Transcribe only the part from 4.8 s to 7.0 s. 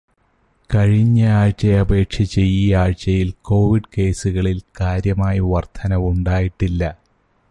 കാര്യമായി വര്ധനവുണ്ടായിട്ടില്ല.